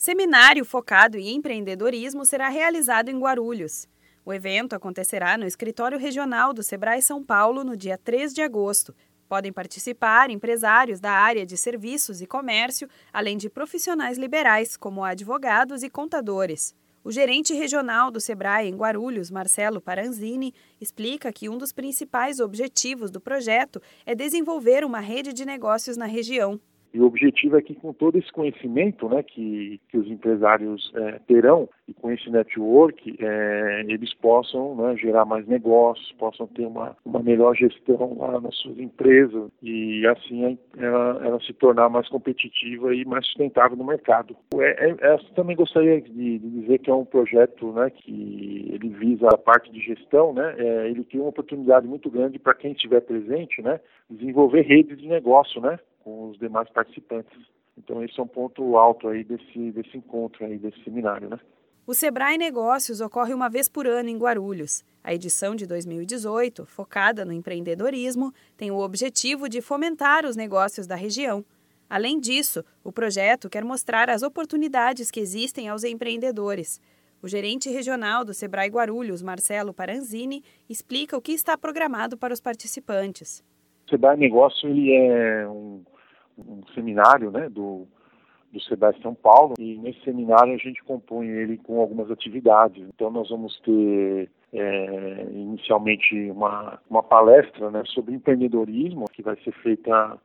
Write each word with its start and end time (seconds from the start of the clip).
Seminário 0.00 0.64
focado 0.64 1.18
em 1.18 1.36
empreendedorismo 1.36 2.24
será 2.24 2.48
realizado 2.48 3.10
em 3.10 3.18
Guarulhos. 3.18 3.86
O 4.24 4.32
evento 4.32 4.72
acontecerá 4.72 5.36
no 5.36 5.44
escritório 5.44 5.98
regional 5.98 6.54
do 6.54 6.62
Sebrae 6.62 7.02
São 7.02 7.22
Paulo 7.22 7.62
no 7.62 7.76
dia 7.76 7.98
3 7.98 8.32
de 8.32 8.40
agosto. 8.40 8.94
Podem 9.28 9.52
participar 9.52 10.30
empresários 10.30 11.00
da 11.00 11.12
área 11.12 11.44
de 11.44 11.54
serviços 11.54 12.22
e 12.22 12.26
comércio, 12.26 12.88
além 13.12 13.36
de 13.36 13.50
profissionais 13.50 14.16
liberais, 14.16 14.74
como 14.74 15.04
advogados 15.04 15.82
e 15.82 15.90
contadores. 15.90 16.74
O 17.04 17.12
gerente 17.12 17.52
regional 17.52 18.10
do 18.10 18.22
Sebrae 18.22 18.70
em 18.70 18.76
Guarulhos, 18.76 19.30
Marcelo 19.30 19.82
Paranzini, 19.82 20.54
explica 20.80 21.30
que 21.30 21.46
um 21.50 21.58
dos 21.58 21.74
principais 21.74 22.40
objetivos 22.40 23.10
do 23.10 23.20
projeto 23.20 23.82
é 24.06 24.14
desenvolver 24.14 24.82
uma 24.82 25.00
rede 25.00 25.34
de 25.34 25.44
negócios 25.44 25.98
na 25.98 26.06
região. 26.06 26.58
E 26.92 27.00
o 27.00 27.06
objetivo 27.06 27.56
é 27.56 27.62
que 27.62 27.74
com 27.74 27.92
todo 27.92 28.18
esse 28.18 28.30
conhecimento 28.32 29.08
né, 29.08 29.22
que, 29.22 29.80
que 29.88 29.96
os 29.96 30.06
empresários 30.08 30.92
é, 30.94 31.20
terão 31.26 31.68
e 31.86 31.94
com 31.94 32.10
esse 32.10 32.28
network, 32.30 33.16
é, 33.20 33.84
eles 33.88 34.12
possam 34.14 34.74
né, 34.76 34.96
gerar 34.96 35.24
mais 35.24 35.46
negócios, 35.46 36.12
possam 36.12 36.46
ter 36.48 36.66
uma, 36.66 36.96
uma 37.04 37.22
melhor 37.22 37.54
gestão 37.54 38.16
lá 38.18 38.40
nas 38.40 38.56
suas 38.56 38.78
empresas 38.78 39.50
e 39.62 40.06
assim 40.06 40.58
ela, 40.76 41.20
ela 41.24 41.40
se 41.40 41.52
tornar 41.52 41.88
mais 41.88 42.08
competitiva 42.08 42.94
e 42.94 43.04
mais 43.04 43.26
sustentável 43.26 43.76
no 43.76 43.84
mercado. 43.84 44.36
É, 44.54 44.90
é, 44.90 44.96
é 45.00 45.16
também 45.34 45.56
gostaria 45.56 46.00
de, 46.00 46.10
de, 46.10 46.38
dizer 46.38 46.78
que 46.78 46.90
é 46.90 46.94
um 46.94 47.04
projeto 47.04 47.72
né, 47.72 47.90
que 47.90 48.70
ele 48.72 48.88
visa 48.88 49.28
a 49.28 49.38
parte 49.38 49.70
de 49.70 49.80
gestão, 49.80 50.32
né, 50.32 50.54
é, 50.58 50.88
ele 50.88 51.04
tem 51.04 51.20
uma 51.20 51.30
oportunidade 51.30 51.86
muito 51.86 52.10
grande 52.10 52.38
para 52.38 52.54
quem 52.54 52.72
estiver 52.72 53.00
presente, 53.00 53.62
né, 53.62 53.80
desenvolver 54.08 54.62
redes 54.62 54.98
de 54.98 55.08
negócio, 55.08 55.60
né, 55.60 55.78
com 56.10 56.30
os 56.30 56.38
demais 56.38 56.68
participantes. 56.70 57.38
Então 57.78 58.02
esse 58.02 58.18
é 58.18 58.22
um 58.22 58.26
ponto 58.26 58.76
alto 58.76 59.08
aí 59.08 59.22
desse, 59.22 59.70
desse 59.70 59.96
encontro 59.96 60.44
aí, 60.44 60.58
desse 60.58 60.82
seminário, 60.82 61.28
né? 61.28 61.38
O 61.86 61.94
Sebrae 61.94 62.36
Negócios 62.36 63.00
ocorre 63.00 63.32
uma 63.32 63.48
vez 63.48 63.68
por 63.68 63.86
ano 63.86 64.08
em 64.08 64.18
Guarulhos. 64.18 64.84
A 65.02 65.14
edição 65.14 65.54
de 65.54 65.66
2018, 65.66 66.66
focada 66.66 67.24
no 67.24 67.32
empreendedorismo, 67.32 68.32
tem 68.56 68.70
o 68.70 68.78
objetivo 68.78 69.48
de 69.48 69.60
fomentar 69.60 70.26
os 70.26 70.36
negócios 70.36 70.86
da 70.86 70.94
região. 70.94 71.44
Além 71.88 72.20
disso, 72.20 72.62
o 72.84 72.92
projeto 72.92 73.48
quer 73.48 73.64
mostrar 73.64 74.10
as 74.10 74.22
oportunidades 74.22 75.10
que 75.10 75.18
existem 75.18 75.68
aos 75.68 75.82
empreendedores. 75.82 76.80
O 77.22 77.28
gerente 77.28 77.68
regional 77.70 78.24
do 78.24 78.34
Sebrae 78.34 78.68
Guarulhos, 78.68 79.22
Marcelo 79.22 79.74
Paranzini, 79.74 80.44
explica 80.68 81.16
o 81.16 81.20
que 81.20 81.32
está 81.32 81.56
programado 81.56 82.16
para 82.16 82.32
os 82.32 82.40
participantes. 82.40 83.42
O 83.86 83.90
Sebrae 83.90 84.16
Negócio 84.16 84.68
ele 84.68 84.92
é 84.92 85.48
um 85.48 85.82
um 86.46 86.60
seminário 86.74 87.30
né, 87.30 87.48
do, 87.48 87.86
do 88.52 88.60
Sebrae 88.62 89.00
São 89.02 89.14
Paulo 89.14 89.54
e 89.58 89.78
nesse 89.78 90.00
seminário 90.02 90.54
a 90.54 90.58
gente 90.58 90.82
compõe 90.84 91.28
ele 91.28 91.56
com 91.58 91.80
algumas 91.80 92.10
atividades. 92.10 92.84
Então 92.94 93.10
nós 93.10 93.28
vamos 93.28 93.58
ter 93.60 94.30
é, 94.52 95.26
inicialmente 95.32 96.30
uma, 96.30 96.78
uma 96.88 97.02
palestra 97.02 97.70
né, 97.70 97.82
sobre 97.86 98.14
empreendedorismo 98.14 99.04
que 99.12 99.22
vai 99.22 99.36
ser 99.44 99.52
feita 99.62 100.18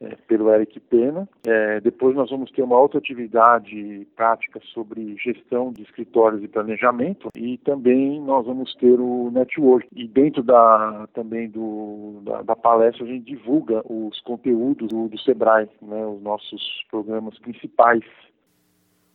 é, 0.00 0.16
pelo 0.28 0.52
Eric 0.52 0.78
Pena. 0.80 1.28
É, 1.46 1.80
depois 1.80 2.14
nós 2.14 2.30
vamos 2.30 2.50
ter 2.50 2.62
uma 2.62 2.78
outra 2.78 2.98
atividade 2.98 4.06
prática 4.14 4.60
sobre 4.72 5.16
gestão 5.16 5.72
de 5.72 5.82
escritórios 5.82 6.42
e 6.42 6.48
planejamento 6.48 7.30
e 7.36 7.58
também 7.58 8.20
nós 8.20 8.46
vamos 8.46 8.74
ter 8.76 9.00
o 9.00 9.30
network. 9.30 9.88
E 9.94 10.06
dentro 10.06 10.42
da, 10.42 11.08
também 11.14 11.48
do, 11.48 12.20
da, 12.22 12.42
da 12.42 12.56
palestra 12.56 13.04
a 13.04 13.08
gente 13.08 13.24
divulga 13.24 13.82
os 13.90 14.20
conteúdos 14.20 14.88
do, 14.88 15.08
do 15.08 15.18
Sebrae, 15.20 15.68
né, 15.80 16.06
os 16.06 16.20
nossos 16.22 16.62
programas 16.90 17.38
principais 17.38 18.04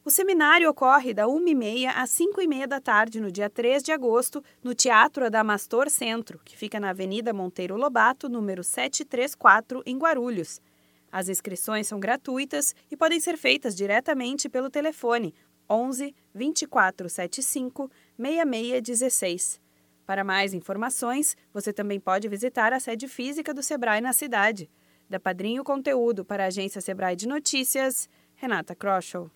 o 0.03 0.09
seminário 0.09 0.67
ocorre 0.67 1.13
da 1.13 1.27
1h30 1.27 1.93
às 1.95 2.09
5h30 2.09 2.65
da 2.65 2.81
tarde, 2.81 3.21
no 3.21 3.31
dia 3.31 3.47
3 3.51 3.83
de 3.83 3.91
agosto, 3.91 4.43
no 4.63 4.73
Teatro 4.73 5.27
Adamastor 5.27 5.91
Centro, 5.91 6.39
que 6.43 6.57
fica 6.57 6.79
na 6.79 6.89
Avenida 6.89 7.31
Monteiro 7.31 7.77
Lobato, 7.77 8.27
número 8.27 8.63
734, 8.63 9.83
em 9.85 9.99
Guarulhos. 9.99 10.59
As 11.11 11.27
inscrições 11.27 11.87
são 11.87 11.99
gratuitas 11.99 12.73
e 12.89 12.95
podem 12.95 13.19
ser 13.19 13.37
feitas 13.37 13.75
diretamente 13.75 14.47
pelo 14.47 14.69
telefone 14.69 15.33
11 15.69 16.15
2475 16.33 17.91
6616. 18.17 19.59
Para 20.05 20.23
mais 20.23 20.53
informações, 20.53 21.37
você 21.53 21.71
também 21.71 21.99
pode 21.99 22.27
visitar 22.27 22.73
a 22.73 22.79
sede 22.79 23.07
física 23.07 23.53
do 23.53 23.63
Sebrae 23.63 24.01
na 24.01 24.13
cidade. 24.13 24.69
Da 25.09 25.19
Padrinho 25.19 25.63
Conteúdo 25.63 26.23
para 26.25 26.43
a 26.43 26.47
agência 26.47 26.81
Sebrae 26.81 27.15
de 27.15 27.27
Notícias, 27.27 28.09
Renata 28.35 28.75
Kroschel. 28.75 29.29